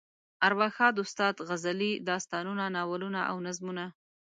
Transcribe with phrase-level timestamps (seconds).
[0.47, 3.85] ارواښاد استاد غزلې، داستانونه، ناولونه او نظمونه.